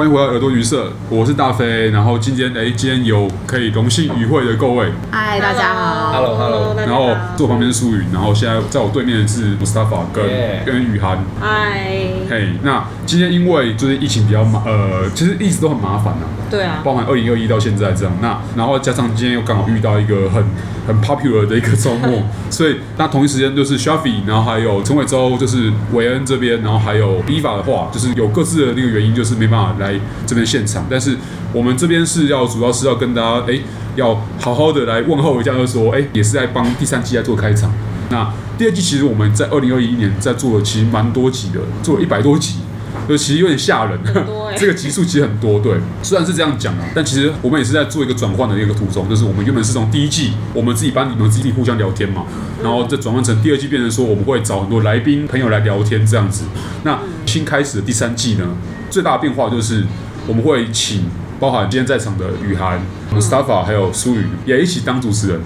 [0.00, 1.90] 欢迎回到耳朵旅社，我是大飞。
[1.90, 4.90] 然后今天哎，今天有可以荣幸与会的各位。
[5.10, 6.10] 嗨，大家好。
[6.10, 6.74] Hello Hello。
[6.74, 10.24] 然后坐旁边是苏云，然后现在在我对面的是 Mustafa 跟.
[10.64, 11.22] 跟雨涵。
[11.38, 11.82] 嗨。
[12.30, 16.26] 嘿，那今天因为就是疫情比较麻，呃，其实一直都很麻烦呐。
[16.48, 16.80] 对啊。
[16.84, 20.40] 包含二零二一到现在这样，那然后加上今天又刚好遇到一个很
[20.86, 30.86] 很 popular 的一个周末， 所以那同一时间就是 Shafi，然后还有陈伟洲，就是韦恩这边，然后还有 Eva 的话，就是有各自的那个原因，就是没办法来这边现场。
[30.88, 31.16] 但是
[31.52, 33.58] 我们这边是要主要是要跟大家哎，
[33.96, 37.72] 要好好的来问候一下，就是说哎，也是在帮第三季在做开场。
[38.08, 42.60] 那第二季其实我们在二零二一年在做了，其实蛮多集的，做了一百多集。
[43.08, 52.24] 就其实有点吓人，欸、这个集数其实很多，对，虽然是这样讲啊，但其实我们也是在做一个转换的一个途中，就是我们原本是从第一季我们自己班你们自己互相聊天嘛，
[52.62, 56.44] 然后再转换成第二季变成说我们会找很多来宾朋友来聊天这样子。
[56.84, 58.46] 那新开始的第三季呢，
[58.90, 59.84] 最大的变化就是
[60.28, 61.04] 我们会请
[61.40, 62.80] 包含今天在场的雨涵、
[63.12, 65.40] Mustafa 还有苏雨也一起当主持人，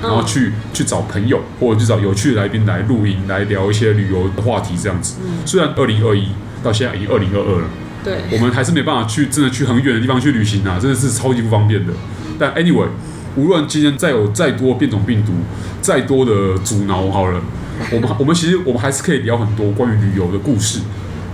[0.00, 5.16] 然后去去找朋友或者去找有趣的来宾来录音来聊一些旅游的话题这样子。
[5.44, 6.28] 虽然二零二一。
[6.62, 7.68] 到现在已经二零二二了，
[8.04, 11.92] 对，我们还是没办法去真的去很远的地方去旅行啊，真的是超级不方便的。
[12.38, 12.86] 但 anyway，
[13.36, 15.32] 无论今天再有再多变种病毒，
[15.80, 17.40] 再多的阻挠，好了，
[17.92, 20.80] 我们我们其实我们还是可以聊很多关于旅游的故事。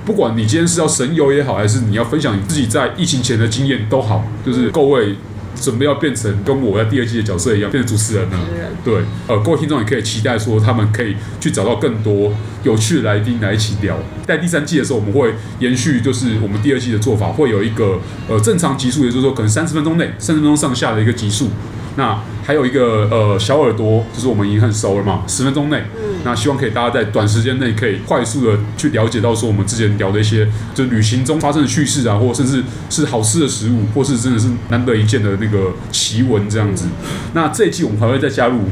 [0.05, 5.17] 不管你今天是要神游也好，还是你要分享你自己在疫情前的经验都好，就是各位。
[5.61, 8.39] 准备要变成跟我在第二季的角色一样，变成主持人了。
[8.85, 13.99] 对，呃，各位听众也可以期待说，他们可以去找到更多有趣的来宾来一起聊。
[14.27, 21.49] 在第三季的时候，我们会延续就是我们第二季的做法，会有一个呃正常集数，也就是说可能三十分钟内、三十分钟上下的一个集数。
[21.97, 25.83] 那还有一个呃小耳朵，就是我们已经很熟了嘛，十分钟内。
[26.27, 30.45] 那希望可以大家在短时间内可以快速的去了解到说我们之前聊的一些，
[30.75, 36.87] 就是旅行中发生的趣事啊，或者甚至是好吃的食物，或是真的是难得一见的那个奇闻这样子。
[37.33, 38.63] 那这一季我们还会再加入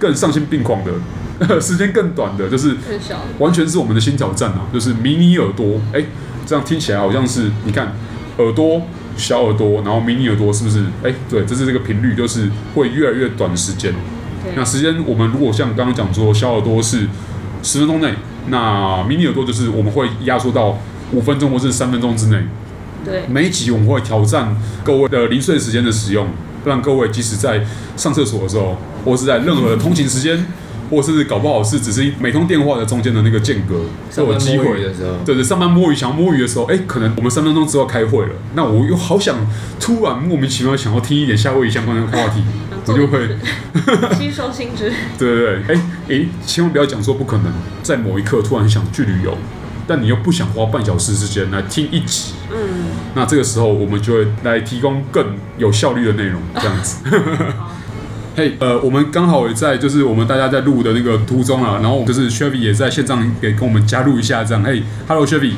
[0.00, 2.76] 更丧心病狂的， 时间更短的，就是
[3.38, 5.80] 完全是我们的新挑战啊，就是迷你耳朵。
[5.92, 6.04] 哎，
[6.44, 7.94] 这样听起来好像是你看
[8.38, 8.82] 耳朵
[9.16, 10.82] 小耳朵，然后迷你耳朵是不是？
[11.04, 13.94] 哎，对，这是这个频率，就是会越来越短的时间。
[14.54, 17.06] 那时间，我们如果像刚刚讲说，小耳朵是
[17.62, 18.14] 十分钟内，
[18.48, 20.78] 那迷你耳朵就是我们会压缩到
[21.12, 22.38] 五分钟或是三分钟之内。
[23.04, 26.26] 对，每一集我们会挑战各位的零碎时间的使用，
[26.64, 27.64] 让各位即使在
[27.96, 30.46] 上厕所的时候，或是在任何的通勤时间，
[30.90, 33.80] 或是搞不好是只是每通电话的中间的那个间隔，
[34.14, 39.36] 都有机会的时候，对对，上班摸鱼想要摸鱼的时候，哎，可能我们三分钟之后开会了，那我又好想
[39.78, 42.42] 突然莫名其妙想要听一点夏威夷相关的话题。
[42.90, 43.28] 我就会
[44.18, 44.90] 吸收新知。
[45.18, 49.36] 对对对，哎、欸、哎、欸，千万不要讲说不可能，在某一刻突然想去旅游，
[49.86, 52.32] 但你又不想花半小时时间来听一集。
[52.50, 52.56] 嗯。
[53.14, 57.04] 那这个时候，我们就会来提供更有效率的内容，这样子。
[58.38, 64.62] 嘿，hey, 呃，我们刚好也在就是我们大家在录的那个途中啊，然后就是 Chevy 也在线上给跟我们加入一下，这样。
[64.62, 65.26] 嘿，Hello。
[65.26, 65.54] Chevy。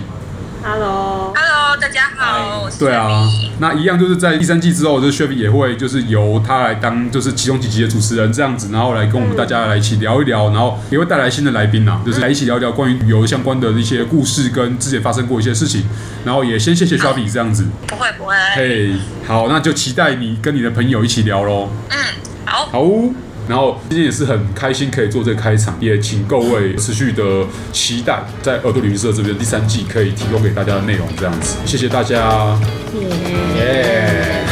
[0.64, 1.76] Hello，Hello，。
[1.78, 15.84] 大家好，对啊，那一样就是在第三季之后，就是 Chevy 也会就是由他来当就是其中几集的主持人这样子，然后来跟我们大家来一起聊一聊，然后也会带来新的来宾呐，就是来一起聊一聊关于旅游相关的一些故事跟之前发生过一些事情，
[16.24, 18.94] 然后也先谢谢 Chevy 这样子，不会不会，嘿，
[19.26, 21.97] 好，那就期待你跟你的朋友一起聊喽，嗯，
[22.45, 22.81] 好，好。
[23.49, 32.56] 然后今天也是很开心可以做这个开场，也请各位持续的期待在耳朵旅行社这边第三季可以提供给大家的内容，这样子，谢谢大家，
[33.56, 34.45] 耶。